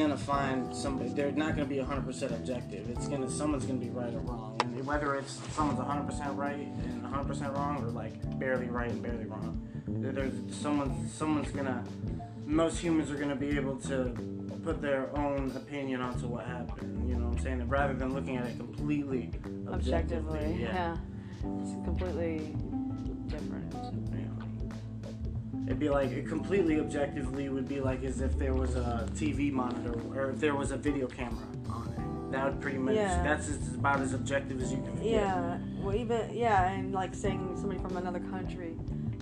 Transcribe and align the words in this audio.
gonna 0.00 0.16
find 0.16 0.74
somebody. 0.74 1.10
They're 1.10 1.32
not 1.32 1.56
gonna 1.56 1.68
be 1.68 1.76
100% 1.76 2.30
objective. 2.30 2.88
It's 2.88 3.06
gonna 3.06 3.30
someone's 3.30 3.66
gonna 3.66 3.78
be 3.78 3.90
right 3.90 4.12
or 4.14 4.20
wrong, 4.20 4.58
and 4.62 4.86
whether 4.86 5.14
it's 5.16 5.32
someone's 5.54 5.78
100% 5.78 6.36
right 6.36 6.56
and 6.56 7.04
100% 7.04 7.54
wrong, 7.54 7.84
or 7.84 7.88
like 7.88 8.14
barely 8.38 8.66
right 8.66 8.90
and 8.90 9.02
barely 9.02 9.26
wrong, 9.26 9.60
there's 9.86 10.32
someone 10.54 11.08
someone's 11.08 11.50
gonna. 11.50 11.84
Most 12.46 12.78
humans 12.78 13.10
are 13.10 13.16
gonna 13.16 13.36
be 13.36 13.50
able 13.50 13.76
to 13.76 14.14
put 14.64 14.80
their 14.80 15.14
own 15.16 15.52
opinion 15.54 16.00
onto 16.00 16.26
what 16.26 16.46
happened. 16.46 17.08
You 17.08 17.16
know 17.16 17.26
what 17.26 17.38
I'm 17.38 17.42
saying? 17.42 17.68
Rather 17.68 17.94
than 17.94 18.14
looking 18.14 18.36
at 18.38 18.46
it 18.46 18.56
completely 18.56 19.30
objectively. 19.68 20.38
Objectively, 20.38 20.62
yeah. 20.62 20.96
It's 21.62 21.72
completely 21.84 22.56
different. 23.28 23.59
It'd 25.70 25.78
be 25.78 25.88
like 25.88 26.10
it 26.10 26.26
completely 26.26 26.80
objectively 26.80 27.48
would 27.48 27.68
be 27.68 27.80
like 27.80 28.02
as 28.02 28.20
if 28.20 28.36
there 28.36 28.54
was 28.54 28.74
a 28.74 29.08
TV 29.14 29.52
monitor 29.52 29.94
or 30.12 30.30
if 30.30 30.40
there 30.40 30.56
was 30.56 30.72
a 30.72 30.76
video 30.76 31.06
camera 31.06 31.44
on 31.70 31.86
it. 31.96 32.32
That 32.32 32.44
would 32.46 32.60
pretty 32.60 32.78
much 32.78 32.96
Yeah. 32.96 33.22
that's 33.22 33.48
as, 33.48 33.76
about 33.76 34.00
as 34.00 34.12
objective 34.12 34.60
as 34.60 34.72
you 34.72 34.78
can 34.78 34.96
get. 34.96 35.04
Yeah, 35.04 35.58
well, 35.80 35.94
even 35.94 36.28
yeah, 36.34 36.70
and 36.70 36.92
like 36.92 37.14
saying 37.14 37.52
somebody 37.54 37.78
from 37.78 37.96
another 37.96 38.18
country 38.18 38.74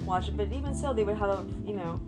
watch 0.06 0.28
it, 0.28 0.38
but 0.38 0.50
even 0.50 0.74
so, 0.74 0.94
they 0.94 1.04
would 1.04 1.18
have 1.18 1.44
you 1.66 1.74
know, 1.74 2.00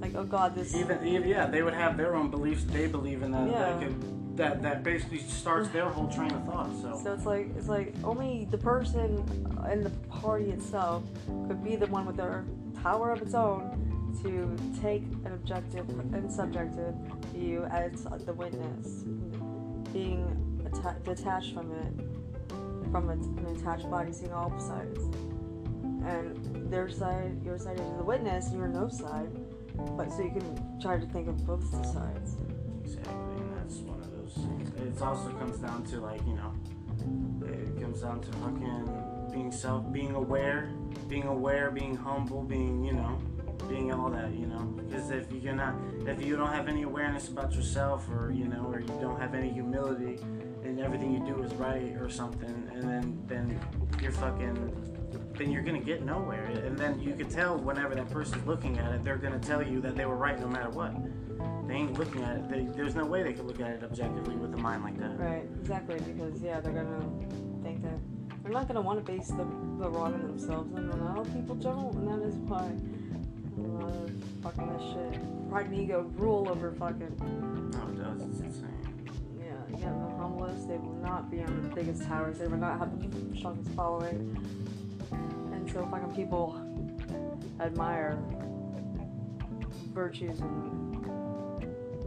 like 0.00 0.14
oh 0.14 0.22
god, 0.22 0.54
this 0.54 0.72
Even, 0.72 1.04
even 1.04 1.28
yeah, 1.28 1.46
they 1.46 1.64
would 1.64 1.74
have 1.74 1.96
their 1.96 2.14
own 2.14 2.30
beliefs 2.30 2.62
they 2.62 2.86
believe 2.86 3.24
in 3.24 3.32
that 3.32 3.50
Yeah. 3.50 3.58
that 3.58 3.80
could 3.80 4.36
that 4.36 4.62
that 4.62 4.84
basically 4.84 5.18
starts 5.18 5.68
their 5.70 5.88
whole 5.88 6.06
train 6.06 6.30
of 6.30 6.44
thought. 6.44 6.70
So, 6.80 7.00
So 7.02 7.12
it's 7.12 7.26
like 7.26 7.48
it's 7.56 7.66
like 7.66 7.92
only 8.04 8.46
the 8.52 8.58
person 8.58 9.24
in 9.72 9.82
the 9.82 9.90
party 10.22 10.52
itself 10.52 11.02
could 11.48 11.64
be 11.64 11.74
the 11.74 11.88
one 11.88 12.06
with 12.06 12.16
their 12.16 12.44
power 12.82 13.12
of 13.12 13.22
its 13.22 13.34
own 13.34 13.76
to 14.22 14.56
take 14.80 15.02
an 15.24 15.32
objective 15.32 15.88
and 16.14 16.30
subjective 16.30 16.94
view 17.32 17.64
as 17.64 18.04
the 18.24 18.32
witness, 18.32 19.04
being 19.92 20.24
atta- 20.66 20.98
detached 21.04 21.54
from 21.54 21.70
it, 21.72 21.92
from 22.90 23.08
an 23.10 23.20
an 23.38 23.56
attached 23.56 23.88
body, 23.90 24.12
seeing 24.12 24.32
all 24.32 24.52
sides, 24.58 25.04
and 26.04 26.70
their 26.70 26.88
side, 26.88 27.40
your 27.44 27.58
side 27.58 27.78
is 27.78 27.90
the 27.96 28.04
witness, 28.04 28.52
your 28.52 28.68
no 28.68 28.88
side, 28.88 29.30
but 29.96 30.10
so 30.10 30.22
you 30.22 30.30
can 30.30 30.80
try 30.80 30.98
to 30.98 31.06
think 31.06 31.28
of 31.28 31.46
both 31.46 31.64
sides. 31.86 32.36
Exactly, 32.84 33.12
and 33.12 33.56
that's 33.56 33.76
one 33.76 34.00
of 34.00 34.10
those 34.12 34.34
things. 34.34 34.98
It 34.98 35.02
also 35.02 35.30
comes 35.32 35.58
down 35.58 35.84
to 35.84 36.00
like 36.00 36.20
you 36.26 36.34
know, 36.34 36.52
it 37.46 37.80
comes 37.80 38.00
down 38.00 38.20
to 38.20 38.32
fucking 38.38 39.30
being 39.32 39.52
self, 39.52 39.90
being 39.92 40.14
aware, 40.14 40.70
being 41.08 41.24
aware, 41.24 41.70
being 41.70 41.96
humble, 41.96 42.42
being 42.42 42.84
you 42.84 42.92
know, 42.92 43.18
being 43.68 43.92
all 43.92 44.10
that 44.10 44.32
you 44.34 44.46
know. 44.46 44.58
Because 44.58 45.10
if 45.10 45.30
you're 45.32 45.54
not, 45.54 45.74
if 46.06 46.24
you 46.24 46.36
don't 46.36 46.52
have 46.52 46.68
any 46.68 46.82
awareness 46.82 47.28
about 47.28 47.52
yourself, 47.52 48.08
or 48.10 48.30
you 48.32 48.46
know, 48.46 48.66
or 48.66 48.80
you 48.80 48.98
don't 49.00 49.20
have 49.20 49.34
any 49.34 49.50
humility, 49.50 50.18
and 50.64 50.80
everything 50.80 51.12
you 51.12 51.24
do 51.24 51.42
is 51.42 51.52
right 51.54 51.96
or 52.00 52.08
something, 52.08 52.70
and 52.72 52.82
then 52.82 53.22
then 53.26 53.60
you're 54.02 54.12
fucking. 54.12 54.86
Then 55.34 55.50
you're 55.50 55.62
gonna 55.62 55.80
get 55.80 56.04
nowhere, 56.04 56.44
and 56.44 56.76
then 56.76 57.00
you 57.00 57.14
can 57.14 57.28
tell 57.28 57.56
whenever 57.56 57.94
that 57.94 58.10
person's 58.10 58.46
looking 58.46 58.78
at 58.78 58.92
it, 58.92 59.02
they're 59.02 59.16
gonna 59.16 59.38
tell 59.38 59.62
you 59.66 59.80
that 59.80 59.96
they 59.96 60.04
were 60.04 60.16
right 60.16 60.38
no 60.38 60.46
matter 60.46 60.68
what. 60.68 60.92
They 61.66 61.76
ain't 61.76 61.98
looking 61.98 62.22
at 62.22 62.36
it. 62.36 62.48
They, 62.50 62.62
there's 62.76 62.94
no 62.94 63.06
way 63.06 63.22
they 63.22 63.32
could 63.32 63.46
look 63.46 63.60
at 63.60 63.70
it 63.70 63.84
objectively 63.84 64.34
with 64.36 64.52
a 64.54 64.56
mind 64.56 64.82
like 64.82 64.98
that. 64.98 65.18
Right, 65.18 65.46
exactly, 65.60 66.00
because 66.00 66.42
yeah, 66.42 66.60
they're 66.60 66.72
gonna 66.72 67.08
they're 68.50 68.58
not 68.58 68.66
gonna 68.66 68.80
want 68.80 68.98
to 68.98 69.12
base 69.12 69.28
the, 69.28 69.44
the 69.78 69.88
wrong 69.88 70.12
on 70.12 70.22
themselves, 70.22 70.74
and 70.74 70.92
a 70.92 70.96
lot 70.96 71.18
of 71.20 71.32
people 71.32 71.54
don't, 71.54 71.94
and 71.94 72.08
that 72.08 72.26
is 72.26 72.34
why 72.34 72.68
a 73.56 73.60
lot 73.60 73.92
of 73.92 74.10
fucking 74.42 74.72
this 74.72 74.82
shit, 74.92 75.48
pride 75.48 75.66
and 75.66 75.78
ego 75.78 76.10
rule 76.16 76.48
over 76.48 76.72
fucking 76.72 77.14
No, 77.70 77.78
it 77.78 78.02
does. 78.02 78.28
It's 78.28 78.40
insane. 78.40 79.06
yeah, 79.38 79.78
yeah, 79.78 79.92
the 79.92 80.16
humblest. 80.16 80.66
They 80.66 80.78
will 80.78 80.98
not 81.00 81.30
be 81.30 81.42
on 81.42 81.62
the 81.62 81.68
biggest 81.76 82.02
towers. 82.02 82.38
They 82.38 82.48
will 82.48 82.56
not 82.56 82.80
have 82.80 82.90
the 83.00 83.38
strongest 83.38 83.70
following, 83.70 84.36
and 85.12 85.70
so 85.70 85.86
fucking 85.86 86.12
people 86.16 86.60
admire 87.60 88.18
virtues 89.94 90.40
and 90.40 91.04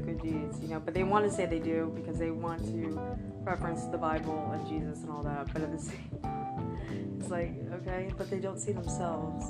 good 0.06 0.22
deeds, 0.22 0.60
you 0.60 0.68
know. 0.68 0.82
But 0.82 0.94
they 0.94 1.06
want 1.06 1.24
to 1.24 1.32
say 1.32 1.46
they 1.46 1.60
do 1.60 1.90
because 1.96 2.20
they 2.20 2.32
want 2.32 2.66
to 2.66 3.00
reference 3.44 3.86
the 3.86 3.98
Bible 3.98 4.52
and 4.54 4.68
Jesus 4.68 5.02
and 5.04 5.12
all 5.12 5.24
that. 5.24 5.52
But 5.54 5.62
at 5.64 5.72
the 5.72 5.80
same, 5.90 7.18
it's 7.20 7.30
like 7.30 7.54
okay, 7.74 8.12
but 8.18 8.30
they 8.30 8.40
don't 8.40 8.60
see 8.60 8.72
themselves. 8.72 9.46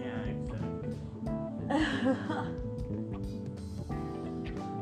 Yeah, 0.00 0.22
exactly. 0.24 0.94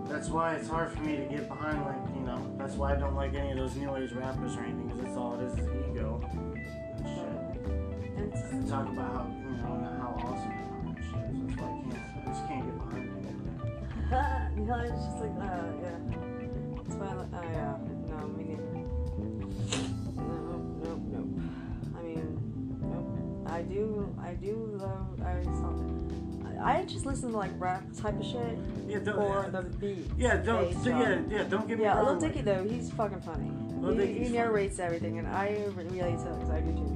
That's 0.08 0.28
why 0.28 0.54
it's 0.54 0.68
hard 0.68 0.92
for 0.92 1.00
me 1.00 1.16
to 1.16 1.24
get 1.24 1.48
behind, 1.48 1.84
like, 1.84 1.96
you 2.14 2.22
know, 2.22 2.54
that's 2.56 2.74
why 2.76 2.92
I 2.94 2.96
don't 2.96 3.16
like 3.16 3.34
any 3.34 3.50
of 3.50 3.58
those 3.58 3.74
new 3.74 3.94
age 3.96 4.12
rappers 4.12 4.54
or 4.56 4.60
anything, 4.62 4.86
because 4.88 5.00
it's 5.04 5.16
all 5.16 5.38
it 5.38 5.44
is 5.44 5.58
is 5.58 5.66
ego 5.90 6.20
and 6.32 6.56
shit. 7.04 7.66
And 8.16 8.28
it's- 8.32 8.50
And 8.52 8.68
talk 8.68 8.88
about 8.88 9.12
how, 9.12 9.26
you 9.26 9.56
know, 9.58 9.96
how 10.00 10.14
awesome 10.16 10.48
they 10.48 10.62
are 10.62 10.78
and 10.86 10.96
shit. 10.96 11.12
So 11.12 11.18
that's 11.44 11.60
why 11.60 11.66
I 11.66 11.70
can't, 11.82 11.98
I 12.16 12.30
just 12.30 12.44
can't 12.48 12.64
get 12.64 12.76
behind 12.78 13.04
it. 13.04 14.56
you 14.56 14.64
know, 14.64 14.78
it's 14.78 15.04
just 15.04 15.18
like, 15.18 15.36
uh, 15.40 15.68
yeah. 15.82 15.98
That's 16.86 16.96
why, 16.96 17.06
I 17.08 17.14
like, 17.14 17.32
oh, 17.34 17.42
yeah. 17.42 17.74
No, 18.16 18.26
me 18.28 18.44
neither. 18.44 18.62
No, 20.16 20.62
nope, 20.84 21.00
nope. 21.12 21.28
I 21.98 22.02
mean, 22.02 22.38
nope. 22.80 23.50
I 23.52 23.62
do, 23.62 24.14
I 24.22 24.34
do 24.34 24.54
love, 24.80 25.20
I 25.22 25.42
saw, 25.44 25.72
I 26.64 26.84
just 26.84 27.04
listen 27.06 27.30
to 27.32 27.36
like 27.36 27.50
rap 27.58 27.84
type 27.96 28.18
of 28.18 28.24
shit 28.26 28.58
Yeah, 28.88 28.98
don't, 29.00 29.18
or 29.18 29.48
the 29.50 29.62
beat. 29.62 30.10
yeah, 30.16 30.36
don't, 30.36 30.72
so, 30.82 30.88
yeah, 30.90 31.20
yeah, 31.28 31.44
don't 31.44 31.68
get 31.68 31.78
me 31.78 31.84
Yeah, 31.84 31.96
wrong. 31.98 32.06
Lil 32.06 32.20
Dicky 32.20 32.40
though, 32.42 32.64
he's 32.64 32.90
fucking 32.90 33.20
funny. 33.20 33.50
Lil 33.80 33.98
he, 33.98 34.06
he 34.12 34.18
funny. 34.24 34.28
narrates 34.30 34.78
everything, 34.78 35.18
and 35.18 35.28
I 35.28 35.64
relate 35.74 35.98
to 36.18 36.30
it 36.30 36.34
because 36.34 36.50
I 36.50 36.60
do 36.60 36.72
too. 36.72 36.95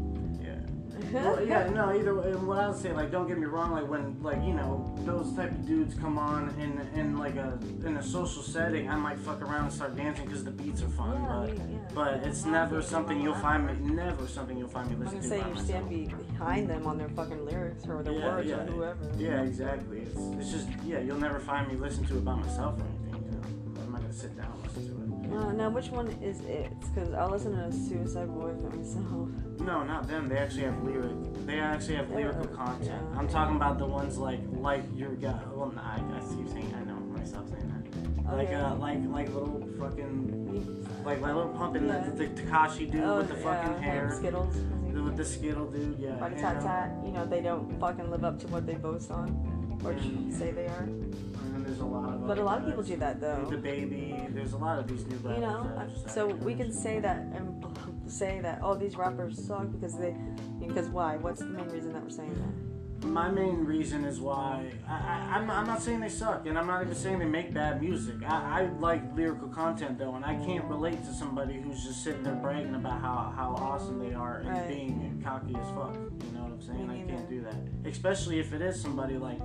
Yeah. 1.12 1.22
well, 1.25 1.44
yeah, 1.47 1.69
no, 1.71 1.91
either 1.94 2.15
way, 2.15 2.32
what 2.34 2.59
I 2.59 2.69
would 2.69 2.78
say, 2.78 2.93
like, 2.93 3.10
don't 3.10 3.26
get 3.28 3.38
me 3.38 3.47
wrong, 3.47 3.72
like, 3.72 3.88
when, 3.88 4.21
like, 4.22 4.43
you 4.43 4.54
know, 4.54 4.94
those 5.04 5.32
type 5.34 5.50
of 5.50 5.66
dudes 5.66 5.94
come 5.94 6.19
on 6.19 6.50
in, 6.60 6.78
in 6.98 7.19
like, 7.19 7.37
a, 7.37 7.59
in 7.84 7.97
a 7.97 8.03
social 8.03 8.43
setting, 8.43 8.88
I 8.88 8.97
might 8.97 9.19
fuck 9.19 9.41
around 9.43 9.65
and 9.65 9.72
start 9.72 9.97
dancing 9.97 10.26
because 10.26 10.44
the 10.44 10.50
beats 10.50 10.82
are 10.82 10.88
fun, 10.88 11.22
Yeah, 11.22 11.37
but, 11.41 11.48
yeah. 11.59 11.78
but 11.94 12.15
it's 12.26 12.44
never 12.44 12.81
something 12.82 13.21
you'll 13.21 13.34
find 13.34 13.66
me, 13.66 13.75
never 13.94 14.26
something 14.28 14.56
you'll 14.56 14.69
find 14.69 14.88
me 14.88 14.94
I'm 14.97 15.00
listening 15.04 15.22
gonna 15.22 15.32
to 15.34 15.37
say 15.37 15.41
by 15.43 15.48
you 15.48 15.54
myself. 15.54 15.69
stand 16.16 16.28
behind 16.32 16.71
them 16.71 16.87
on 16.87 16.98
their 16.98 17.09
fucking 17.10 17.44
lyrics 17.44 17.87
or 17.88 18.03
their 18.03 18.12
Yeah, 18.15 18.27
words 18.37 18.48
yeah. 18.48 18.56
or 18.56 18.66
whoever. 18.66 19.10
Yeah, 19.19 19.42
exactly. 19.42 20.00
It's, 20.00 20.19
it's 20.38 20.50
just, 20.53 20.69
yeah, 20.84 21.00
you'll 21.00 21.19
never 21.21 21.41
find 21.41 21.69
me 21.69 21.75
listen 21.77 22.04
to 22.06 22.19
it 22.19 22.25
by 22.25 22.34
myself 22.34 22.78
or 22.81 22.84
anything, 22.84 23.25
you 23.25 23.31
know. 23.32 23.82
I'm 23.84 23.92
not 23.92 24.00
gonna 24.03 24.12
sit 24.12 24.37
down 24.37 24.53
and 24.53 24.62
listen 24.62 24.87
to 24.88 24.90
Uh, 25.32 25.52
now, 25.52 25.70
which 25.70 25.88
one 25.91 26.08
is 26.22 26.41
it? 26.41 26.72
Because 26.80 27.12
I 27.14 27.24
listen 27.26 27.52
to 27.52 27.72
Suicide 27.72 28.28
Boy 28.28 28.52
for 28.60 28.76
myself. 28.76 29.28
No, 29.60 29.82
not 29.84 30.08
them. 30.08 30.28
They 30.28 30.36
actually 30.38 30.62
have 30.64 30.82
lyric. 30.82 31.46
They 31.46 31.60
actually 31.60 31.96
have 31.96 32.10
lyrical 32.10 32.46
Yeah, 32.50 32.56
content. 32.56 32.84
yeah. 33.12 33.18
I'm 33.18 33.28
talking 33.28 33.56
about 33.56 33.78
the 33.78 33.86
ones 33.86 34.18
like 34.18 34.41
like 34.52 34.84
your 34.94 35.10
guy. 35.14 35.38
Well, 35.54 35.70
nah, 35.72 35.82
I, 35.82 35.98
you 36.36 36.48
saying. 36.48 36.74
I 36.80 36.84
know 36.84 36.96
myself 36.96 37.48
saying 37.50 37.68
that. 38.24 38.34
Like 38.36 38.48
Okay. 38.48 38.54
uh, 38.56 38.74
like 38.76 38.98
like 39.06 39.28
little 39.34 39.68
fucking 39.78 40.86
like 41.04 41.20
like 41.20 41.34
little 41.34 41.50
pumping 41.50 41.86
Yeah. 41.86 42.00
the, 42.00 42.26
the 42.26 42.42
Tekashi 42.42 42.91
dude 42.91 43.02
Oh, 43.04 43.18
with 43.18 43.28
the 43.28 43.34
fucking 43.36 43.72
yeah, 43.74 43.80
hair. 43.80 44.12
Skittles. 44.16 44.54
The, 44.92 45.02
with 45.02 45.16
the 45.16 45.24
skittle 45.24 45.66
dude, 45.70 45.98
yeah. 46.00 46.16
Like 46.20 46.32
and, 46.32 46.41
tat 46.41 46.60
tat. 46.60 46.91
You 47.04 47.12
know, 47.12 47.24
they 47.24 47.41
don't 47.41 47.78
fucking 47.78 48.10
live 48.10 48.24
up 48.24 48.41
to 48.41 48.47
what 48.48 48.66
they 48.66 48.74
boast 48.74 49.10
on 49.12 49.28
or 49.84 49.92
Mm. 49.94 50.33
say 50.33 50.50
they 50.50 50.66
are. 50.66 50.88
There's 51.71 51.83
a 51.83 51.87
lot 51.87 52.13
of. 52.13 52.27
But 52.27 52.39
a 52.39 52.43
lot 52.43 52.59
of 52.59 52.67
people 52.67 52.83
do 52.83 52.97
that 52.97 53.21
though. 53.21 53.47
The 53.49 53.57
baby. 53.57 54.27
There's 54.31 54.55
a 54.55 54.59
lot 54.59 54.81
of 54.81 54.89
these 54.89 55.07
new 55.07 55.17
rappers. 55.19 55.37
You 55.37 55.47
know, 55.47 55.89
so 56.09 56.27
we 56.27 56.55
can 56.55 56.72
say 56.84 56.99
that 56.99 57.19
and 57.19 57.65
say 58.11 58.41
that 58.41 58.59
oh 58.65 58.75
these 58.75 58.97
rappers 58.97 59.47
suck 59.47 59.71
because 59.71 59.97
they 59.97 60.17
because 60.59 60.89
why? 60.89 61.17
What's 61.17 61.39
the 61.39 61.47
main 61.47 61.69
reason 61.69 61.93
that 61.93 62.03
we're 62.03 62.11
saying 62.11 62.34
that? 62.34 63.07
My 63.07 63.31
main 63.31 63.65
reason 63.65 64.05
is 64.05 64.21
why 64.21 64.72
I, 64.87 64.93
I, 64.93 65.39
I'm, 65.39 65.51
I'm 65.51 65.67
not 65.67 65.81
saying 65.81 66.01
they 66.01 66.11
suck, 66.11 66.45
and 66.47 66.59
I'm 66.59 66.67
not 66.67 66.83
even 66.83 66.95
saying 66.95 67.19
they 67.21 67.25
make 67.25 67.55
bad 67.55 67.81
music. 67.81 68.17
I, 68.27 68.61
I 68.63 68.69
like 68.78 69.17
lyrical 69.17 69.49
content 69.49 69.97
though, 69.97 70.17
and 70.17 70.25
I 70.25 70.34
can't 70.45 70.65
relate 70.67 71.03
to 71.05 71.15
somebody 71.15 71.63
who's 71.63 71.83
just 71.83 72.05
sitting 72.05 72.22
there 72.25 72.34
bragging 72.34 72.75
about 72.75 73.01
how, 73.01 73.33
how 73.34 73.55
awesome 73.59 74.01
they 74.01 74.13
are 74.13 74.39
and 74.39 74.49
Right. 74.51 74.69
being 74.69 75.22
cocky 75.25 75.55
as 75.57 75.67
fuck. 75.69 75.95
You 75.95 76.33
know 76.37 76.43
what 76.43 76.53
I'm 76.53 76.61
saying? 76.61 76.91
I 76.91 77.11
can't 77.11 77.27
do 77.27 77.41
that, 77.43 77.55
especially 77.87 78.39
if 78.39 78.53
it 78.53 78.61
is 78.61 78.78
somebody 78.83 79.17
like 79.17 79.41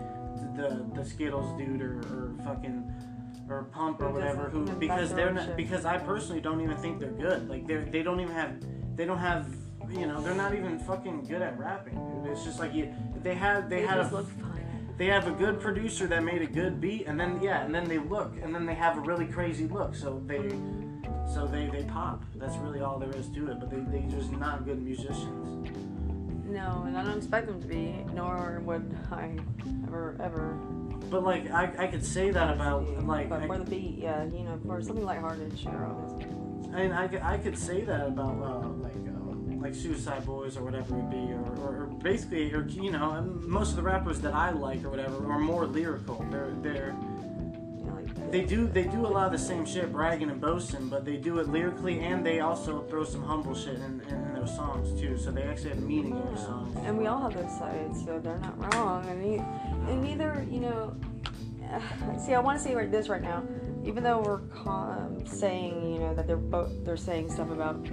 the 0.55 0.85
the 0.93 1.05
Skittles 1.05 1.57
dude 1.57 1.81
or, 1.81 1.99
or 2.11 2.33
fucking 2.43 2.91
or 3.49 3.63
Pump 3.65 4.01
or 4.01 4.09
whatever. 4.09 4.49
Who 4.49 4.65
because 4.65 5.13
they're 5.13 5.33
not 5.33 5.55
because 5.55 5.85
I 5.85 5.97
personally 5.97 6.41
don't 6.41 6.61
even 6.61 6.77
think 6.77 6.99
they're 6.99 7.11
good. 7.11 7.49
Like 7.49 7.67
they 7.67 7.77
they 7.77 8.03
don't 8.03 8.19
even 8.19 8.33
have 8.33 8.55
they 8.95 9.05
don't 9.05 9.19
have 9.19 9.47
you 9.89 10.07
know 10.07 10.21
they're 10.21 10.33
not 10.35 10.55
even 10.55 10.79
fucking 10.79 11.25
good 11.25 11.41
at 11.41 11.57
rapping. 11.59 11.93
Dude. 11.93 12.31
It's 12.31 12.43
just 12.43 12.59
like 12.59 12.73
you 12.73 12.93
they 13.21 13.35
had 13.35 13.69
they, 13.69 13.81
had 13.81 13.97
just 13.97 14.13
a 14.13 14.25
they 14.97 15.07
have 15.07 15.27
a 15.27 15.31
good 15.31 15.59
producer 15.59 16.07
that 16.07 16.23
made 16.23 16.41
a 16.41 16.47
good 16.47 16.79
beat 16.79 17.05
and 17.07 17.19
then 17.19 17.39
yeah 17.41 17.63
and 17.63 17.73
then 17.73 17.88
they 17.88 17.97
look 17.97 18.35
and 18.41 18.53
then 18.53 18.65
they 18.65 18.73
have 18.73 18.97
a 18.97 19.01
really 19.01 19.25
crazy 19.25 19.67
look 19.67 19.93
so 19.93 20.21
they 20.25 20.49
so 21.31 21.45
they 21.45 21.67
they 21.67 21.83
pop 21.83 22.23
that's 22.35 22.55
really 22.57 22.81
all 22.81 22.97
there 22.97 23.09
is 23.15 23.27
to 23.29 23.49
it 23.51 23.59
but 23.59 23.69
they 23.69 23.79
they 23.91 24.05
just 24.07 24.31
not 24.31 24.65
good 24.65 24.81
musicians 24.81 25.64
No, 26.55 26.83
and 26.87 26.97
I 26.97 27.03
don't 27.03 27.17
expect 27.17 27.47
them 27.47 27.61
to 27.61 27.67
be, 27.67 27.95
nor 28.13 28.61
would 28.65 28.97
I 29.11 29.37
ever 29.87 30.15
ever 30.23 30.53
But 31.11 31.23
like 31.23 31.51
I, 31.51 31.63
I 31.77 31.87
could 31.87 32.05
say 32.05 32.31
that 32.31 32.49
about 32.55 32.87
like 33.05 33.27
but 33.29 33.41
I, 33.43 33.47
for 33.47 33.57
the 33.57 33.65
beat, 33.65 33.95
yeah, 33.97 34.23
you 34.23 34.43
know, 34.45 34.57
for 34.65 34.81
something 34.81 35.03
lighthearted, 35.05 35.57
sure, 35.59 35.85
obviously. 35.85 36.33
I 36.73 36.77
mean 36.83 36.91
I, 36.91 37.07
could- 37.07 37.21
I 37.21 37.37
could 37.37 37.57
say 37.57 37.81
that 37.81 38.07
about 38.07 38.35
uh, 38.41 38.67
like 38.85 38.95
um, 38.95 39.59
like 39.61 39.75
Suicide 39.75 40.25
Boys 40.25 40.55
or 40.57 40.63
whatever 40.63 40.95
it 40.95 40.97
would 41.01 41.09
be, 41.11 41.33
or, 41.33 41.43
or, 41.59 41.83
or 41.83 41.85
basically, 42.01 42.53
or 42.53 42.65
you 42.67 42.91
know, 42.91 43.21
most 43.41 43.71
of 43.71 43.75
the 43.75 43.83
rappers 43.83 44.19
that 44.21 44.33
I 44.33 44.51
like 44.51 44.83
or 44.85 44.89
whatever 44.89 45.17
are 45.31 45.39
more 45.39 45.65
lyrical. 45.65 46.25
They're 46.31 46.53
they're 46.61 46.95
You 46.95 47.01
know, 47.01 47.14
like 47.14 47.14
they 48.31 48.43
do 48.43 48.67
they 48.67 48.83
do 48.83 49.05
a 49.05 49.07
lot 49.07 49.25
of 49.27 49.31
the 49.31 49.37
same 49.37 49.65
shit, 49.65 49.91
bragging 49.91 50.29
and 50.29 50.41
boasting, 50.41 50.89
but 50.89 51.05
they 51.05 51.17
do 51.17 51.39
it 51.39 51.47
lyrically, 51.47 51.99
and 52.01 52.25
they 52.25 52.39
also 52.39 52.81
throw 52.83 53.03
some 53.03 53.23
humble 53.23 53.55
shit 53.55 53.75
in, 53.75 54.01
in, 54.07 54.15
in 54.15 54.33
their 54.33 54.47
songs 54.47 54.99
too. 54.99 55.17
So 55.17 55.31
they 55.31 55.43
actually 55.43 55.69
have 55.69 55.79
meaning 55.79 56.15
in 56.15 56.25
their 56.25 56.37
songs. 56.37 56.75
And 56.83 56.97
we 56.97 57.07
all 57.07 57.21
have 57.21 57.33
those 57.33 57.57
sides, 57.57 58.03
so 58.03 58.19
they're 58.19 58.39
not 58.39 58.73
wrong. 58.73 59.05
And, 59.07 59.23
and 59.89 60.01
neither, 60.03 60.45
you 60.49 60.59
know, 60.59 60.95
see, 62.19 62.33
I 62.33 62.39
want 62.39 62.59
to 62.59 62.63
say 62.63 62.85
this 62.87 63.09
right 63.09 63.21
now. 63.21 63.43
Even 63.83 64.03
though 64.03 64.19
we're 64.19 64.69
um, 64.69 65.25
saying, 65.25 65.93
you 65.93 65.99
know, 65.99 66.15
that 66.15 66.25
they're 66.25 66.37
both 66.37 66.71
they're 66.83 66.97
saying 66.97 67.31
stuff 67.31 67.51
about 67.51 67.83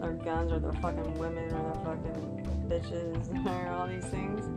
their 0.00 0.12
guns 0.12 0.52
or 0.52 0.60
their 0.60 0.72
fucking 0.74 1.18
women 1.18 1.52
or 1.52 1.62
their 1.62 1.84
fucking 1.84 2.68
bitches 2.68 3.46
or 3.66 3.68
all 3.72 3.88
these 3.88 4.04
things, 4.04 4.48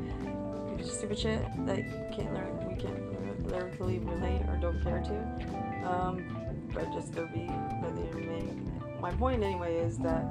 stupid 0.84 1.20
shit 1.20 1.42
that 1.66 1.80
can't 2.16 2.34
learn, 2.34 2.68
we 2.68 2.76
can't 2.76 3.50
lyrically 3.50 4.00
relate 4.00 4.42
or 4.48 4.58
don't 4.62 4.82
care 4.84 5.02
to. 5.02 5.90
Um, 5.90 6.46
but 6.74 6.92
just 6.94 7.14
that 7.14 7.34
they. 7.34 7.50
My 9.00 9.12
point 9.12 9.44
anyway 9.44 9.76
is 9.76 9.98
that 10.00 10.26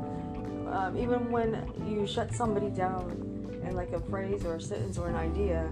um, 0.68 0.96
even 0.98 1.30
when 1.30 1.70
you 1.86 2.06
shut 2.06 2.34
somebody 2.34 2.70
down 2.70 3.60
in 3.64 3.76
like 3.76 3.92
a 3.92 4.00
phrase 4.00 4.44
or 4.44 4.56
a 4.56 4.60
sentence 4.60 4.98
or 4.98 5.08
an 5.08 5.14
idea 5.14 5.70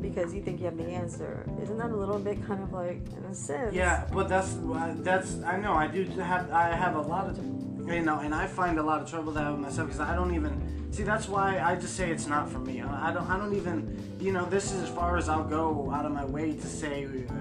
because 0.00 0.32
you 0.32 0.40
think 0.40 0.60
you 0.60 0.64
have 0.64 0.76
the 0.76 0.86
answer, 0.86 1.44
isn't 1.60 1.76
that 1.76 1.90
a 1.90 1.96
little 1.96 2.18
bit 2.18 2.44
kind 2.46 2.62
of 2.62 2.72
like 2.72 3.02
in 3.16 3.24
a? 3.24 3.70
Yeah, 3.72 4.08
but 4.12 4.28
that's 4.28 4.56
that's 5.02 5.42
I 5.42 5.56
know 5.58 5.74
I 5.74 5.88
do 5.88 6.04
have 6.04 6.50
I 6.50 6.74
have 6.74 6.96
a 6.96 7.00
lot 7.00 7.28
of 7.28 7.36
you 7.36 8.02
know, 8.02 8.20
and 8.20 8.34
I 8.34 8.46
find 8.46 8.78
a 8.78 8.82
lot 8.82 9.00
of 9.02 9.10
trouble 9.10 9.32
that 9.32 9.50
with 9.50 9.60
myself 9.60 9.88
because 9.88 10.00
I 10.00 10.14
don't 10.14 10.34
even 10.34 10.57
see. 10.98 11.04
That's 11.04 11.28
why 11.28 11.60
I 11.60 11.76
just 11.76 11.96
say 11.96 12.10
it's 12.10 12.26
not 12.26 12.50
for 12.50 12.58
me. 12.58 12.82
I 12.82 13.12
don't 13.12 13.28
I 13.30 13.38
don't 13.38 13.54
even 13.54 13.76
you 14.20 14.32
know 14.32 14.44
this 14.44 14.72
is 14.72 14.82
as 14.82 14.88
far 14.88 15.16
as 15.16 15.28
I'll 15.28 15.44
go 15.44 15.90
out 15.92 16.04
of 16.04 16.12
my 16.12 16.24
way 16.24 16.52
to 16.52 16.66
say 16.66 17.04
uh, 17.04 17.32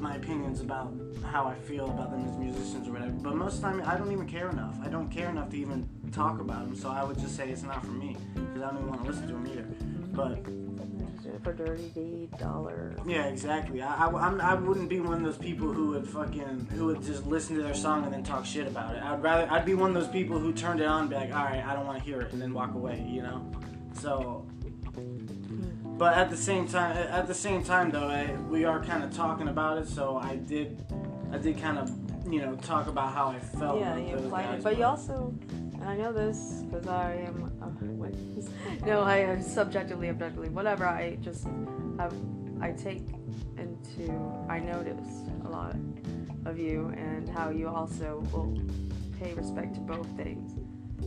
my 0.00 0.14
opinions 0.16 0.60
about 0.60 0.92
how 1.24 1.44
I 1.44 1.54
feel 1.54 1.86
about 1.86 2.12
them 2.12 2.24
as 2.28 2.36
musicians 2.36 2.86
or 2.86 2.92
whatever. 2.92 3.10
But 3.10 3.34
most 3.34 3.56
of 3.56 3.62
the 3.62 3.66
time 3.68 3.82
I 3.84 3.96
don't 3.96 4.12
even 4.12 4.28
care 4.28 4.48
enough. 4.48 4.76
I 4.82 4.88
don't 4.88 5.10
care 5.10 5.28
enough 5.28 5.50
to 5.50 5.56
even 5.56 5.88
talk 6.12 6.40
about 6.40 6.66
them. 6.66 6.76
So 6.76 6.88
I 6.88 7.02
would 7.02 7.18
just 7.18 7.36
say 7.36 7.50
it's 7.50 7.64
not 7.64 7.84
for 7.84 7.90
me 7.90 8.16
because 8.34 8.62
I 8.62 8.70
don't 8.70 8.76
even 8.76 8.88
want 8.88 9.02
to 9.02 9.10
listen 9.10 9.26
to 9.26 9.32
them 9.32 9.46
either. 9.48 9.66
But 10.12 10.44
For 11.42 11.52
dirty 11.52 12.28
dollar. 12.38 12.96
yeah, 13.06 13.24
exactly. 13.26 13.82
I, 13.82 14.06
I, 14.06 14.26
I'm, 14.26 14.40
I 14.40 14.54
wouldn't 14.54 14.88
be 14.88 15.00
one 15.00 15.14
of 15.18 15.22
those 15.22 15.36
people 15.36 15.72
who 15.72 15.88
would 15.88 16.08
fucking 16.08 16.68
who 16.72 16.86
would 16.86 17.02
just 17.02 17.26
listen 17.26 17.56
to 17.56 17.62
their 17.62 17.74
song 17.74 18.04
and 18.04 18.12
then 18.12 18.22
talk 18.22 18.46
shit 18.46 18.66
about 18.66 18.94
it. 18.94 19.02
I'd 19.02 19.22
rather 19.22 19.50
I'd 19.50 19.64
be 19.64 19.74
one 19.74 19.90
of 19.90 19.94
those 19.94 20.10
people 20.12 20.38
who 20.38 20.52
turned 20.52 20.80
it 20.80 20.86
on 20.86 21.02
and 21.02 21.10
be 21.10 21.16
like, 21.16 21.34
all 21.34 21.44
right, 21.44 21.64
I 21.64 21.74
don't 21.74 21.86
want 21.86 21.98
to 21.98 22.04
hear 22.04 22.20
it, 22.20 22.32
and 22.32 22.40
then 22.40 22.52
walk 22.54 22.74
away. 22.74 23.04
You 23.08 23.22
know. 23.22 23.50
So, 24.00 24.46
but 25.98 26.14
at 26.16 26.30
the 26.30 26.36
same 26.36 26.66
time, 26.66 26.96
at 26.96 27.26
the 27.26 27.34
same 27.34 27.62
time 27.62 27.90
though, 27.90 28.08
I, 28.08 28.32
we 28.48 28.64
are 28.64 28.82
kind 28.82 29.02
of 29.04 29.14
talking 29.14 29.48
about 29.48 29.78
it. 29.78 29.88
So 29.88 30.16
I 30.16 30.36
did, 30.36 30.84
I 31.32 31.38
did 31.38 31.60
kind 31.60 31.78
of 31.78 31.90
you 32.32 32.40
know 32.40 32.56
talk 32.56 32.86
about 32.86 33.12
how 33.12 33.28
I 33.28 33.38
felt. 33.38 33.80
Yeah, 33.80 33.96
you 33.96 34.16
implied 34.16 34.54
it. 34.54 34.62
But 34.62 34.78
you 34.78 34.84
also, 34.84 35.34
and 35.50 35.84
I 35.84 35.96
know 35.96 36.12
this 36.12 36.62
because 36.64 36.86
I 36.86 37.12
am, 37.26 37.52
no, 38.86 39.00
I 39.02 39.16
am 39.18 39.42
subjectively, 39.42 40.10
objectively, 40.10 40.48
whatever. 40.50 40.86
I 40.86 41.16
just 41.16 41.46
have, 41.98 42.14
I 42.60 42.72
take 42.72 43.02
into, 43.56 44.12
I 44.48 44.58
notice 44.58 45.22
a 45.44 45.48
lot 45.48 45.74
of 46.44 46.58
you 46.58 46.88
and 46.96 47.28
how 47.28 47.50
you 47.50 47.68
also 47.68 48.22
will 48.32 48.60
pay 49.18 49.32
respect 49.34 49.74
to 49.76 49.80
both 49.80 50.06
things. 50.16 50.52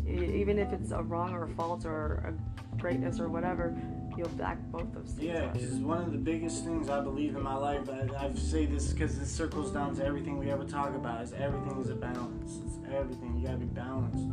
E- 0.07 0.39
Even 0.41 0.57
if 0.57 0.71
it's 0.73 0.91
a 0.91 1.01
wrong 1.03 1.33
or 1.33 1.43
a 1.43 1.49
fault 1.49 1.85
or 1.85 2.33
a 2.33 2.77
greatness 2.77 3.19
or 3.19 3.29
whatever, 3.29 3.75
you'll 4.17 4.27
back 4.29 4.57
both 4.71 4.91
those 4.93 5.11
things. 5.11 5.21
Yeah, 5.23 5.47
because 5.47 5.73
one 5.75 6.01
of 6.01 6.11
the 6.11 6.17
biggest 6.17 6.63
things 6.65 6.89
I 6.89 6.99
believe 7.01 7.35
in 7.35 7.43
my 7.43 7.55
life, 7.55 7.87
I, 7.89 8.09
I 8.25 8.33
say 8.33 8.65
this 8.65 8.91
because 8.91 9.19
this 9.19 9.29
circles 9.31 9.71
down 9.71 9.95
to 9.97 10.05
everything 10.05 10.37
we 10.39 10.49
ever 10.49 10.63
talk 10.63 10.95
about, 10.95 11.21
is 11.21 11.33
everything 11.33 11.79
is 11.79 11.89
a 11.89 11.95
balance. 11.95 12.59
It's 12.65 12.79
everything. 12.91 13.37
You 13.37 13.45
gotta 13.45 13.57
be 13.59 13.65
balanced. 13.65 14.27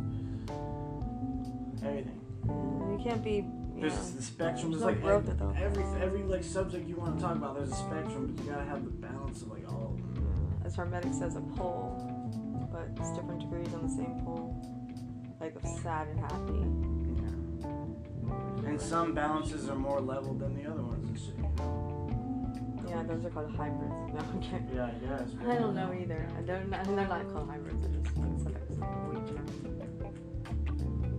Everything. 1.83 2.21
Can't 3.05 3.23
be, 3.23 3.45
There's 3.77 3.93
know, 3.93 4.17
the 4.17 4.21
spectrum. 4.23 4.71
there's 4.71 4.81
There's 4.81 4.95
like 4.95 5.01
growth 5.03 5.29
every, 5.55 5.83
every 5.83 6.01
every 6.01 6.23
like 6.23 6.43
subject 6.43 6.89
you 6.89 6.95
want 6.95 7.19
to 7.19 7.23
talk 7.23 7.35
about. 7.35 7.55
There's 7.55 7.69
a 7.69 7.75
spectrum, 7.75 8.33
but 8.33 8.43
you 8.43 8.49
gotta 8.49 8.65
have 8.65 8.83
the 8.83 8.89
balance 8.89 9.43
of 9.43 9.49
like 9.49 9.71
all 9.71 9.93
of 9.93 10.15
them. 10.15 10.61
as 10.65 10.75
Hermetic 10.75 11.13
says, 11.13 11.35
a 11.35 11.41
pole, 11.41 12.01
but 12.71 12.89
it's 12.99 13.11
different 13.15 13.41
degrees 13.41 13.71
on 13.75 13.83
the 13.83 13.93
same 13.93 14.19
pole, 14.25 14.57
like 15.39 15.55
of 15.55 15.67
sad 15.83 16.07
and 16.07 16.19
happy. 16.19 16.65
Yeah. 18.63 18.69
And 18.69 18.81
some 18.81 19.13
balances 19.13 19.69
are 19.69 19.75
more 19.75 20.01
level 20.01 20.33
than 20.33 20.55
the 20.55 20.67
other 20.67 20.81
ones 20.81 21.07
and 21.07 21.19
shit. 21.19 21.37
You 21.37 21.43
know? 21.43 22.85
Yeah, 22.89 23.03
those 23.03 23.23
are 23.23 23.29
called 23.29 23.55
hybrids. 23.55 23.93
No, 24.15 24.21
kidding. 24.41 24.69
Yeah, 24.73 24.85
I 24.87 24.93
guess. 25.05 25.29
I 25.47 25.55
don't 25.57 25.75
know 25.75 25.93
either. 25.93 26.27
They're 26.43 26.63
not, 26.63 26.85
they're 26.85 26.95
not 26.95 27.31
called 27.31 27.49
hybrids. 27.51 27.85
They're 27.85 28.01
just 28.01 28.15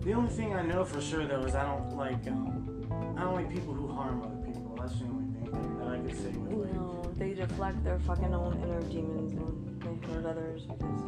The 0.07 0.13
only 0.13 0.31
thing 0.31 0.55
I 0.55 0.63
know 0.63 0.85
for 0.85 1.01
sure 1.01 1.27
though 1.27 1.43
is 1.43 1.57
I 1.57 1.65
don't 1.65 1.97
like 1.97 2.25
um, 2.29 2.87
I 3.19 3.23
don't 3.23 3.35
like 3.35 3.53
people 3.53 3.75
who 3.75 3.89
harm 3.89 4.23
other 4.23 4.37
people. 4.47 4.79
That's 4.79 5.01
the 5.01 5.07
only 5.07 5.35
thing 5.35 5.79
that 5.81 5.89
I 5.89 5.99
could 5.99 6.17
say 6.17 6.29
with 6.39 6.53
like. 6.61 6.75
No, 6.75 7.13
they 7.17 7.35
deflect 7.35 7.83
their 7.83 7.99
fucking 7.99 8.33
own 8.33 8.63
inner 8.63 8.83
demons 8.83 9.33
and 9.33 9.83
they 9.83 10.07
hurt 10.07 10.25
others 10.25 10.63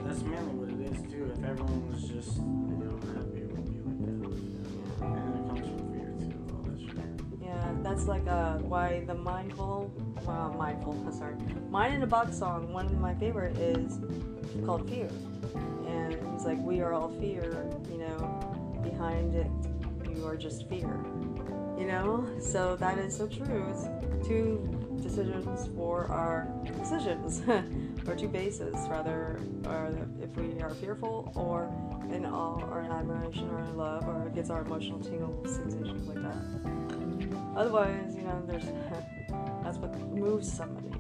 That's 0.04 0.22
mainly 0.22 0.52
what 0.52 0.70
it 0.70 0.80
is 0.90 1.12
too. 1.12 1.30
If 1.32 1.44
everyone 1.44 1.92
was 1.92 2.08
just 2.08 2.38
you 2.38 2.42
know 2.42 2.98
happy, 3.14 3.42
it 3.42 3.50
wouldn't 3.52 3.70
be 3.70 4.26
like 4.26 4.98
that. 4.98 5.06
And 5.06 5.34
it 5.36 5.46
comes 5.46 5.68
from 5.68 5.92
fear 5.94 6.10
too. 6.18 6.42
All 6.50 6.62
that 6.66 6.80
shit. 6.80 7.40
yeah, 7.40 7.74
that's 7.84 8.06
like 8.06 8.26
uh 8.26 8.58
why 8.66 9.04
the 9.06 9.14
mindful, 9.14 9.92
well, 10.26 10.56
mindful. 10.58 11.06
Sorry, 11.12 11.36
Mind 11.70 11.94
in 11.94 12.02
a 12.02 12.06
Box 12.08 12.36
song. 12.36 12.72
One 12.72 12.86
of 12.86 12.98
my 12.98 13.14
favorite 13.14 13.56
is 13.58 14.00
called 14.66 14.90
Fear, 14.90 15.08
and 15.86 16.14
it's 16.34 16.44
like, 16.44 16.58
"We 16.58 16.80
are 16.80 16.92
all 16.92 17.10
fear," 17.20 17.70
you 17.92 17.98
know. 17.98 18.57
Behind 18.82 19.34
it, 19.34 19.50
you 20.16 20.26
are 20.26 20.36
just 20.36 20.68
fear, 20.68 21.04
you 21.78 21.86
know. 21.86 22.28
So 22.40 22.76
that 22.76 22.98
is 22.98 23.16
so 23.16 23.26
true. 23.26 23.66
It's 23.70 24.26
two 24.26 24.78
decisions 25.02 25.68
for 25.76 26.06
our 26.06 26.48
decisions, 26.78 27.42
or 28.06 28.16
two 28.16 28.28
bases 28.28 28.74
rather, 28.88 29.40
or 29.64 29.96
if 30.22 30.34
we 30.36 30.60
are 30.60 30.70
fearful 30.70 31.32
or 31.34 31.72
in 32.10 32.24
awe 32.24 32.60
or 32.70 32.80
in 32.80 32.90
admiration 32.90 33.48
or 33.50 33.60
in 33.60 33.76
love 33.76 34.06
or 34.08 34.26
it 34.26 34.34
gets 34.34 34.50
our 34.50 34.62
emotional 34.62 34.98
tingle 34.98 35.44
sensations 35.44 36.08
like 36.08 36.22
that. 36.22 37.56
Otherwise, 37.56 38.14
you 38.16 38.22
know, 38.22 38.42
there's 38.46 38.64
that's 39.62 39.78
what 39.78 39.98
moves 40.12 40.50
somebody. 40.50 40.90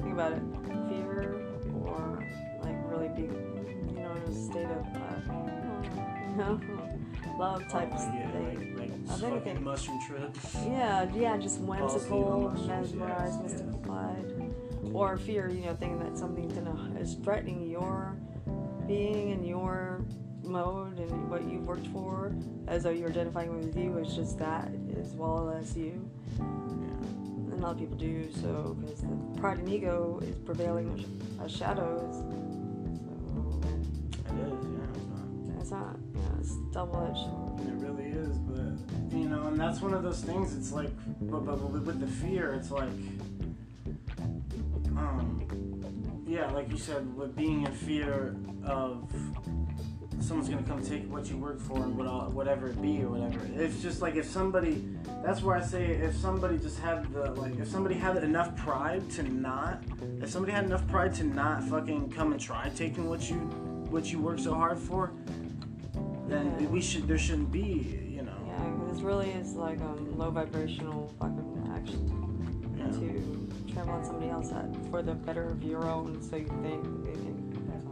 Think 0.00 0.12
about 0.12 0.32
it, 0.32 0.42
fear 0.88 1.42
or 1.84 2.24
like 2.62 2.76
really 2.86 3.08
be, 3.08 3.22
you 3.22 4.00
know, 4.00 4.12
in 4.12 4.22
a 4.22 4.34
state 4.34 4.66
of 4.66 4.86
uh, 4.96 5.65
know, 6.36 6.60
love 7.38 7.66
type 7.68 7.90
Oh, 7.92 8.12
yeah, 8.14 8.30
thing. 8.30 8.76
like, 8.78 8.90
like 8.90 9.10
Of 9.10 9.24
anything. 9.24 9.62
mushroom 9.64 10.00
trip. 10.06 10.36
Yeah, 10.66 11.06
yeah, 11.14 11.36
just 11.36 11.60
whimsical, 11.60 12.50
mesmerized, 12.66 13.40
yes, 13.42 13.52
mystified, 13.60 14.32
or 14.92 15.16
fear. 15.16 15.48
You 15.48 15.66
know, 15.66 15.74
thinking 15.74 15.98
that 16.00 16.16
something 16.18 16.48
gonna 16.48 16.98
is 17.00 17.14
threatening 17.24 17.66
your 17.68 18.16
being 18.86 19.32
and 19.32 19.46
your 19.46 20.00
mode 20.44 20.98
and 21.00 21.28
what 21.30 21.42
you've 21.44 21.66
worked 21.66 21.86
for, 21.88 22.32
as 22.68 22.84
though 22.84 22.90
you're 22.90 23.08
identifying 23.10 23.56
with 23.56 23.76
you 23.76 23.98
It's 23.98 24.14
just 24.14 24.38
that 24.38 24.70
as 25.00 25.12
well 25.14 25.50
as 25.50 25.76
you. 25.76 26.08
And 26.38 27.52
a 27.52 27.56
lot 27.56 27.72
of 27.72 27.78
people 27.78 27.96
do 27.96 28.28
so 28.32 28.76
because 28.80 29.00
the 29.00 29.40
pride 29.40 29.58
and 29.58 29.68
ego 29.68 30.20
is 30.22 30.36
prevailing 30.36 31.04
as 31.42 31.50
shadows. 31.50 32.22
It's 35.66 35.72
not, 35.72 35.96
yeah, 36.14 36.20
it's 36.38 36.54
double 36.70 37.04
edged. 37.10 37.66
It 37.68 37.74
really 37.84 38.10
is, 38.12 38.38
but 38.38 39.18
you 39.18 39.28
know, 39.28 39.48
and 39.48 39.58
that's 39.58 39.80
one 39.80 39.94
of 39.94 40.04
those 40.04 40.22
things. 40.22 40.56
It's 40.56 40.70
like, 40.70 40.90
but, 41.22 41.40
but, 41.44 41.56
but 41.56 41.82
with 41.82 41.98
the 41.98 42.06
fear, 42.06 42.54
it's 42.54 42.70
like, 42.70 42.88
um, 44.96 46.22
yeah, 46.24 46.48
like 46.52 46.70
you 46.70 46.78
said, 46.78 47.12
with 47.16 47.34
being 47.34 47.66
in 47.66 47.72
fear 47.72 48.36
of 48.64 49.12
someone's 50.20 50.48
gonna 50.48 50.62
come 50.62 50.84
take 50.84 51.10
what 51.10 51.28
you 51.28 51.36
work 51.36 51.58
for 51.58 51.78
and 51.78 51.96
what 51.96 52.32
whatever 52.32 52.68
it 52.68 52.80
be 52.80 53.02
or 53.02 53.08
whatever. 53.08 53.40
It's 53.56 53.82
just 53.82 54.00
like 54.00 54.14
if 54.14 54.26
somebody, 54.26 54.84
that's 55.24 55.42
where 55.42 55.56
I 55.56 55.62
say 55.62 55.86
if 55.86 56.14
somebody 56.14 56.58
just 56.58 56.78
had 56.78 57.12
the 57.12 57.32
like, 57.32 57.58
if 57.58 57.66
somebody 57.66 57.96
had 57.96 58.18
enough 58.18 58.54
pride 58.54 59.10
to 59.10 59.24
not, 59.24 59.82
if 60.22 60.30
somebody 60.30 60.52
had 60.52 60.64
enough 60.64 60.86
pride 60.86 61.12
to 61.14 61.24
not 61.24 61.64
fucking 61.64 62.12
come 62.12 62.30
and 62.30 62.40
try 62.40 62.68
taking 62.76 63.08
what 63.08 63.28
you 63.28 63.38
what 63.90 64.12
you 64.12 64.20
worked 64.20 64.40
so 64.40 64.54
hard 64.54 64.78
for, 64.78 65.12
then 66.28 66.54
Yeah. 66.60 66.66
we 66.68 66.80
should 66.80 67.06
there 67.08 67.18
shouldn't 67.18 67.50
be 67.52 67.68
you 68.16 68.22
know 68.22 68.38
Yeah, 68.46 68.92
this 68.92 69.00
really 69.02 69.30
is 69.30 69.54
like 69.54 69.80
a 69.80 69.92
low 70.16 70.30
vibrational 70.30 71.12
fucking 71.20 71.70
action 71.74 72.02
Yeah. 72.78 72.86
to 72.90 73.74
turn 73.74 73.88
on 73.88 74.04
somebody 74.04 74.30
else 74.30 74.50
at, 74.52 74.66
for 74.90 75.02
the 75.02 75.14
better 75.14 75.44
of 75.50 75.62
your 75.62 75.84
own, 75.84 76.22
so 76.22 76.36
you 76.36 76.46
think 76.62 77.04
they 77.04 77.14
think. 77.14 77.42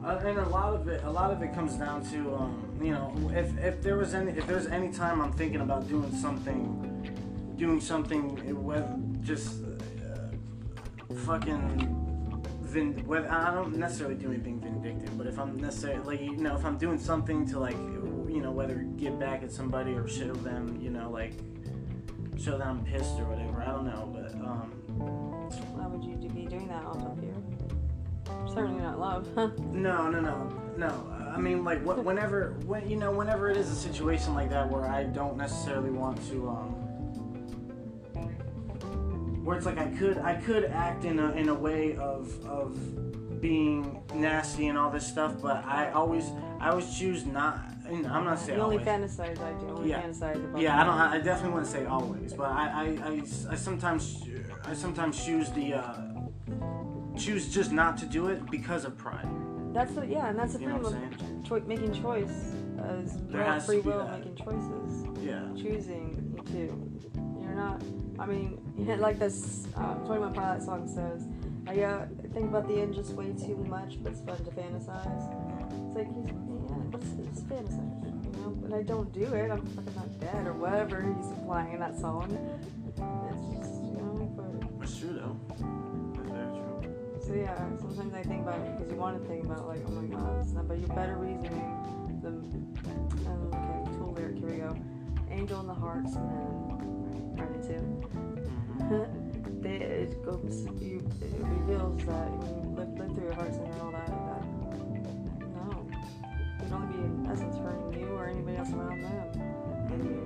Uh, 0.04 0.20
and 0.24 0.38
a 0.38 0.48
lot 0.48 0.74
of 0.74 0.86
it, 0.88 1.02
a 1.04 1.10
lot 1.10 1.30
of 1.30 1.40
it 1.42 1.54
comes 1.54 1.74
down 1.76 2.04
to, 2.10 2.34
um, 2.34 2.62
you 2.82 2.92
know, 2.92 3.10
if, 3.34 3.56
if 3.58 3.82
there 3.82 3.96
was 3.96 4.12
any, 4.12 4.32
if 4.32 4.46
there's 4.46 4.66
any 4.66 4.90
time 4.92 5.20
I'm 5.22 5.32
thinking 5.32 5.62
about 5.62 5.88
doing 5.88 6.12
something, 6.14 6.62
doing 7.56 7.80
something 7.80 8.62
with 8.64 8.84
just 9.24 9.62
uh, 9.64 11.14
fucking, 11.24 11.60
vin- 12.62 13.02
whether 13.06 13.30
I 13.32 13.54
don't 13.54 13.76
necessarily 13.76 14.16
do 14.16 14.28
anything 14.30 14.60
vindictive, 14.60 15.16
but 15.16 15.26
if 15.26 15.38
I'm 15.38 15.56
necessarily, 15.58 16.04
like, 16.16 16.20
you 16.20 16.36
know, 16.36 16.54
if 16.54 16.64
I'm 16.66 16.76
doing 16.76 16.98
something 16.98 17.46
to 17.48 17.58
like, 17.58 17.76
you 18.34 18.40
know, 18.40 18.50
whether 18.50 18.74
get 18.96 19.18
back 19.20 19.44
at 19.44 19.52
somebody 19.52 19.92
or 19.92 20.08
show 20.08 20.32
them, 20.34 20.76
you 20.82 20.90
know, 20.90 21.08
like, 21.08 21.34
show 22.36 22.58
them 22.58 22.80
I'm 22.80 22.84
pissed 22.84 23.18
or 23.20 23.26
whatever. 23.26 23.62
I 23.62 23.66
don't 23.66 23.84
know, 23.84 24.10
but 24.12 24.32
um, 24.44 24.72
Why 25.76 25.86
would 25.86 26.02
you 26.02 26.16
be 26.16 26.44
doing 26.46 26.66
that 26.66 26.82
out 26.82 26.96
of 26.96 27.18
fear? 27.20 27.32
Certainly 28.52 28.82
not 28.82 28.98
love. 28.98 29.28
Huh? 29.36 29.50
No, 29.58 30.10
no, 30.10 30.20
no, 30.20 30.48
no. 30.76 31.32
I 31.32 31.38
mean, 31.38 31.62
like, 31.62 31.82
wh- 31.84 32.04
whenever, 32.04 32.56
when 32.66 32.90
you 32.90 32.96
know, 32.96 33.12
whenever 33.12 33.48
it 33.50 33.56
is 33.56 33.70
a 33.70 33.76
situation 33.76 34.34
like 34.34 34.50
that 34.50 34.68
where 34.68 34.84
I 34.84 35.04
don't 35.04 35.36
necessarily 35.36 35.90
want 35.90 36.18
to, 36.30 36.48
um, 36.48 36.70
where 39.44 39.56
it's 39.56 39.66
like 39.66 39.78
I 39.78 39.86
could, 39.86 40.18
I 40.18 40.34
could 40.34 40.64
act 40.64 41.04
in 41.04 41.20
a 41.20 41.30
in 41.32 41.50
a 41.50 41.54
way 41.54 41.96
of 41.96 42.44
of 42.46 42.76
being 43.48 44.00
nasty 44.14 44.68
and 44.68 44.78
all 44.78 44.88
this 44.90 45.06
stuff, 45.06 45.34
but 45.42 45.62
I 45.66 45.90
always, 45.90 46.30
I 46.60 46.70
always 46.70 46.98
choose 46.98 47.26
not. 47.26 47.60
I'm 47.86 48.24
not 48.24 48.38
saying 48.38 48.58
you 48.58 48.64
only 48.64 48.78
always. 48.78 48.88
fantasize, 48.88 49.38
I 49.38 49.52
do. 49.60 49.68
Only 49.68 49.90
Yeah. 49.90 50.00
fantasize 50.00 50.36
about. 50.42 50.62
Yeah, 50.62 50.80
I 50.80 50.84
don't. 50.84 50.94
I 50.98 51.18
definitely 51.20 51.50
wouldn't 51.52 51.70
say 51.70 51.84
always, 51.84 52.32
but 52.32 52.46
I, 52.48 52.64
I, 52.82 52.84
I, 53.10 53.22
I 53.50 53.54
sometimes, 53.54 54.22
I 54.64 54.72
sometimes 54.72 55.22
choose 55.22 55.50
the, 55.50 55.74
uh, 55.74 55.94
choose 57.18 57.52
just 57.52 57.70
not 57.70 57.98
to 57.98 58.06
do 58.06 58.28
it 58.28 58.50
because 58.50 58.86
of 58.86 58.96
pride. 58.96 59.28
That's 59.74 59.92
the 59.92 60.06
yeah, 60.06 60.28
and 60.30 60.38
that's 60.38 60.54
the 60.54 60.60
You 60.60 60.68
thing 60.68 60.82
with 60.82 61.44
choi- 61.46 61.62
making 61.66 61.92
choice 62.00 62.54
as 62.78 63.18
There 63.28 63.42
well, 63.44 63.60
free 63.60 63.82
be 63.82 63.88
will, 63.90 64.06
that. 64.06 64.20
making 64.20 64.36
choices, 64.36 64.92
Yeah. 65.20 65.42
choosing 65.54 66.40
to. 66.46 66.60
You're 67.42 67.54
not. 67.54 67.82
I 68.18 68.24
mean, 68.24 68.58
like 69.00 69.18
this 69.18 69.66
uh, 69.76 69.96
Twenty 70.06 70.20
One 70.22 70.32
Pilot 70.32 70.62
song 70.62 70.88
says, 70.88 71.26
uh, 71.66 71.71
I 71.73 72.28
think 72.35 72.50
about 72.50 72.68
the 72.68 72.75
end 72.75 72.94
just 72.94 73.12
way 73.12 73.33
too 73.33 73.56
much, 73.68 74.02
but 74.02 74.12
it's 74.12 74.21
fun 74.21 74.37
to 74.37 74.50
fantasize. 74.50 75.33
It's 75.88 75.97
like, 75.97 76.09
he's, 76.14 76.26
yeah, 76.26 76.76
what's 76.92 77.06
it's 77.30 77.42
fantasy, 77.49 77.80
you 78.23 78.33
know? 78.40 78.50
But 78.61 78.75
I 78.75 78.83
don't 78.83 79.11
do 79.12 79.25
it. 79.33 79.50
I'm 79.50 79.64
fucking 79.66 79.94
not 79.94 80.21
dead 80.21 80.47
or 80.47 80.52
whatever 80.52 81.00
he's 81.00 81.30
implying 81.30 81.73
in 81.73 81.80
that 81.80 81.99
song. 81.99 82.28
It's 82.87 82.99
just, 83.56 83.83
you 83.83 83.92
know, 83.97 84.30
but. 84.37 84.83
It's 84.83 84.99
true, 84.99 85.14
though. 85.14 85.37
It's 85.50 86.30
very 86.30 86.52
true. 86.52 87.23
So, 87.26 87.35
yeah, 87.35 87.56
sometimes 87.78 88.12
I 88.14 88.23
think 88.23 88.42
about 88.42 88.61
it 88.61 88.76
because 88.76 88.92
you 88.92 88.99
want 88.99 89.23
to 89.23 89.26
think 89.26 89.44
about, 89.44 89.66
like, 89.66 89.80
oh 89.87 89.90
my 89.90 90.06
god, 90.06 90.40
it's 90.42 90.52
not, 90.52 90.68
but 90.68 90.78
you 90.78 90.87
better 90.88 91.16
reasoning 91.16 92.21
than. 92.23 92.44
Um, 93.26 93.49
okay, 93.54 93.97
tool 93.97 94.12
lyric, 94.12 94.37
here 94.37 94.50
we 94.50 94.56
go. 94.56 94.76
Angel 95.30 95.61
in 95.61 95.66
the 95.66 95.75
Hearts 95.75 96.14
and 96.14 96.28
then 96.30 97.35
Friday 97.37 97.66
2. 98.87 99.21
did, 99.64 99.83
it 100.12 100.23
goes, 100.23 100.68
you, 100.78 101.02
it 101.23 101.40
reveals 101.40 102.04
that 102.04 102.30
when 102.37 102.49
you 102.61 102.76
live, 102.76 102.92
live 102.99 103.14
through 103.14 103.25
your 103.25 103.33
hearts 103.33 103.56
and 103.56 103.80
all 103.80 103.90
that, 103.90 104.06
that 104.06 104.44
no, 105.40 105.87
you 105.88 106.61
can 106.61 106.73
only 106.73 106.88
be 106.92 107.00
in 107.00 107.26
essence 107.33 107.56
hurting 107.56 107.99
you 107.99 108.09
or 108.09 108.28
anybody 108.28 108.59
else 108.59 108.73
around 108.73 109.00
them. 109.00 109.33
And 109.88 110.04
you, 110.04 110.21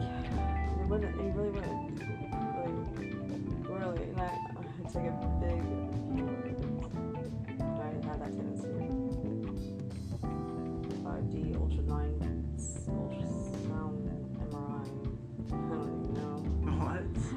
yeah, 0.00 0.78
you 0.78 0.86
wouldn't, 0.86 1.16
you 1.16 1.30
really 1.34 1.50
wouldn't, 1.50 1.98
like, 1.98 2.78
really, 3.68 4.02
and 4.04 4.16
that, 4.16 4.38
it's 4.84 4.94
like 4.94 5.06
a 5.06 5.12
big, 5.42 5.58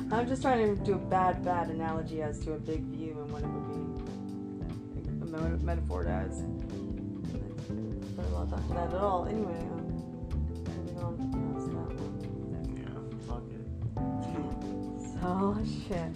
I'm 0.09 0.25
just 0.27 0.41
trying 0.41 0.75
to 0.77 0.83
do 0.83 0.93
a 0.93 0.97
bad, 0.97 1.43
bad 1.43 1.69
analogy 1.69 2.21
as 2.21 2.39
to 2.45 2.53
a 2.53 2.57
big 2.57 2.81
view 2.83 3.11
and 3.19 3.29
what 3.31 3.43
it 3.43 3.47
would 3.47 3.67
be 3.67 5.35
a 5.35 5.41
meta- 5.41 5.63
metaphor 5.65 6.05
as. 6.05 6.43
But 8.15 8.25
a 8.25 8.29
lot 8.29 8.43
of 8.43 8.49
thought 8.49 8.67
to 8.69 8.73
that 8.73 8.87
at 8.93 9.01
all. 9.01 9.25
Anyway, 9.25 9.59
um, 9.69 9.83
moving 10.71 10.97
on 11.03 11.17
past 11.17 11.67
that 11.67 11.91
one. 11.99 12.15
Yeah. 12.77 13.27
Fuck 13.27 13.43
it. 13.51 13.65
Oh, 15.29 15.57
shit. 15.87 16.13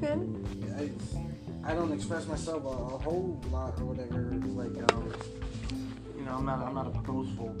Good. 0.00 0.20
I, 0.76 1.70
I 1.70 1.74
don't 1.74 1.92
express 1.92 2.26
myself 2.26 2.64
a, 2.64 2.68
a 2.68 2.98
whole 2.98 3.40
lot 3.50 3.80
or 3.80 3.86
whatever. 3.86 4.32
Like, 4.44 4.92
um, 4.92 5.12
you 6.18 6.24
know, 6.24 6.32
I'm 6.34 6.44
not, 6.44 6.58
I'm 6.58 6.74
not 6.74 6.88
a 6.88 6.90
boastful 6.90 7.56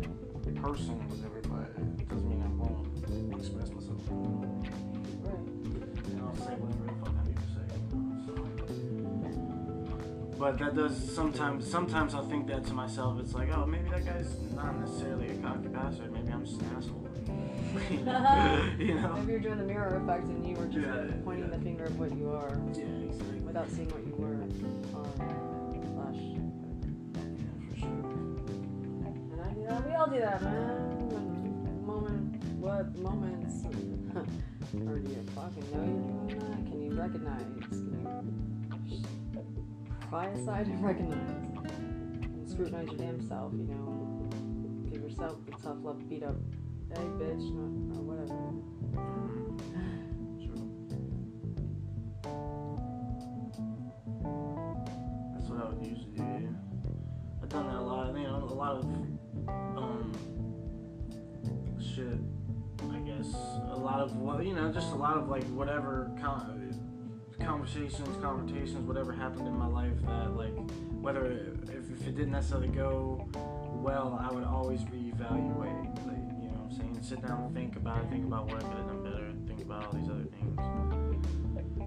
person 0.52 0.98
whatever, 1.08 1.40
but 1.48 1.70
it 2.00 2.08
doesn't 2.08 2.28
mean 2.28 2.42
I 2.42 2.48
won't 2.48 2.86
express 3.40 3.70
myself. 3.70 4.00
Right. 4.08 5.38
And 6.06 6.20
I'll 6.22 6.36
say 6.36 6.54
whatever 6.56 6.84
the 6.86 6.92
fuck 7.00 7.14
I 7.14 7.22
need 7.26 7.36
to 7.36 7.48
say. 7.54 7.66
So. 8.26 8.32
But 10.38 10.58
that 10.58 10.74
does 10.76 10.96
sometimes. 11.14 11.68
Sometimes 11.70 12.14
I'll 12.14 12.28
think 12.28 12.46
that 12.48 12.64
to 12.66 12.72
myself. 12.74 13.18
It's 13.20 13.32
like, 13.34 13.50
oh, 13.56 13.66
maybe 13.66 13.88
that 13.90 14.04
guy's 14.04 14.38
not 14.54 14.78
necessarily 14.78 15.28
a 15.30 15.34
cocky 15.36 15.68
bastard. 15.68 16.12
Maybe 16.12 16.30
I'm 16.32 16.44
just 16.44 16.60
an 16.60 16.70
asshole. 16.76 17.02
you 18.78 18.94
know. 18.94 19.14
Maybe 19.18 19.32
you're 19.32 19.40
doing 19.40 19.58
the 19.58 19.64
mirror 19.64 20.00
effect 20.02 20.24
and 20.28 20.46
you 20.48 20.54
were 20.56 20.64
just 20.66 20.78
Yeah, 20.86 20.94
like, 20.94 21.24
pointing 21.24 21.50
yeah. 21.50 21.56
the 21.56 21.62
finger 21.62 21.84
of 21.84 21.98
what 21.98 22.16
you 22.16 22.30
are 22.30 22.58
Yeah, 22.74 22.84
exactly. 22.84 23.40
without 23.40 23.68
seeing 23.70 23.88
what 23.88 24.06
you 24.06 24.14
were 24.14 24.34
on 24.34 25.45
I 30.06 30.08
do 30.08 30.20
that. 30.20 30.40
We 30.40 30.46
all 30.46 30.50
do 30.50 30.50
that, 30.50 30.52
man. 30.52 31.08
When 31.08 31.86
moment, 31.86 32.44
what 32.60 32.96
moments? 32.96 33.64
or 34.86 34.98
do 34.98 35.10
you 35.10 35.24
fucking 35.34 35.66
know 35.72 35.82
you're 35.82 36.38
doing 36.38 36.50
that? 36.50 36.70
Can 36.70 36.80
you 36.80 36.92
recognize? 36.92 37.42
Can 37.70 38.86
you 38.88 39.44
pry 40.08 40.26
aside 40.26 40.66
and 40.66 40.84
recognize? 40.84 41.18
And 42.22 42.48
scrutinize 42.48 42.86
your 42.88 42.98
damn 42.98 43.20
self, 43.26 43.52
you 43.52 43.64
know? 43.64 44.28
Give 44.90 45.02
yourself 45.02 45.44
the 45.44 45.52
tough 45.52 45.78
love 45.82 46.08
beat 46.08 46.22
up. 46.22 46.36
Hey, 46.94 47.02
bitch, 47.02 47.50
or 47.50 48.02
whatever. 48.02 48.36
That's 55.34 55.48
what 55.50 55.60
I 55.60 55.68
would 55.68 55.84
usually 55.84 56.12
do. 56.16 56.56
I've 57.42 57.48
done 57.48 57.66
that 57.66 57.76
a 57.76 57.80
lot. 57.80 58.16
You 58.16 58.22
know, 58.22 58.48
a 58.48 58.54
lot 58.54 58.76
of 58.76 58.84
um 59.48 60.12
shit. 61.80 62.18
I 62.92 62.98
guess 62.98 63.32
a 63.70 63.76
lot 63.76 64.00
of 64.00 64.44
you 64.44 64.54
know, 64.54 64.70
just 64.72 64.92
a 64.92 64.96
lot 64.96 65.16
of 65.16 65.28
like 65.28 65.44
whatever 65.44 66.10
con- 66.20 66.56
conversations, 67.40 68.08
conversations, 68.22 68.86
whatever 68.86 69.12
happened 69.12 69.46
in 69.46 69.56
my 69.56 69.66
life 69.66 69.92
that 70.06 70.36
like 70.36 70.54
whether 71.00 71.54
if, 71.64 71.90
if 71.90 72.06
it 72.06 72.16
didn't 72.16 72.32
necessarily 72.32 72.68
go 72.68 73.28
well, 73.72 74.18
I 74.20 74.32
would 74.32 74.44
always 74.44 74.80
reevaluate. 74.82 75.94
Like 76.06 76.42
you 76.42 76.48
know, 76.48 76.58
what 76.58 76.72
I'm 76.72 76.76
saying, 76.76 76.98
sit 77.02 77.26
down, 77.26 77.44
and 77.44 77.54
think 77.54 77.76
about 77.76 78.04
it, 78.04 78.10
think 78.10 78.24
about 78.26 78.46
what 78.46 78.56
I 78.56 78.68
could 78.68 78.76
have 78.76 78.86
done 78.88 79.02
better, 79.04 79.32
think 79.46 79.60
about 79.60 79.86
all 79.86 79.92
these 79.92 80.08
other 80.08 80.24
things. 80.24 80.56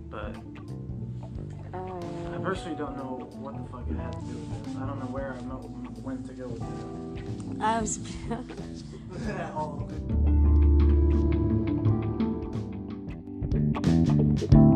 But 0.10 0.36
I 1.74 2.36
Um, 2.36 2.42
personally 2.44 2.78
don't 2.78 2.98
know 2.98 3.30
what 3.34 3.56
the 3.58 3.64
fuck 3.70 3.88
it 3.90 3.96
had 3.96 4.12
to 4.14 4.20
do 4.22 4.34
with 4.34 4.66
this. 4.66 4.76
I 4.78 4.86
don't 4.88 5.00
know 5.00 5.12
where 5.12 5.34
I 5.34 5.40
when 6.02 6.24
to 6.24 6.34
go 6.34 6.48
with 6.48 7.49
I 7.62 7.82
was. 7.82 8.00